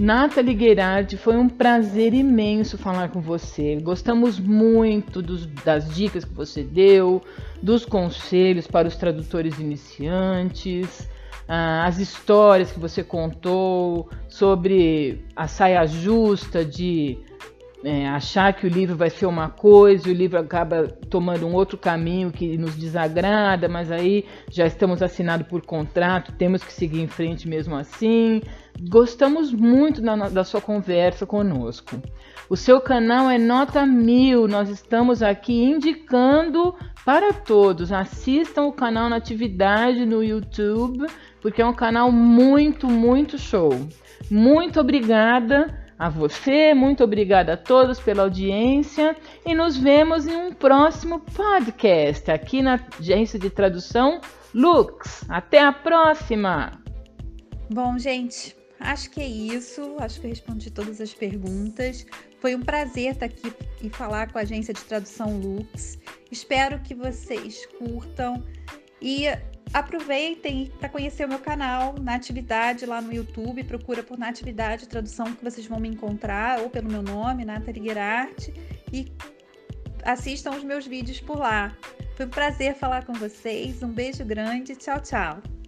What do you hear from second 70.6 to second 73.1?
para conhecer o meu canal Natividade lá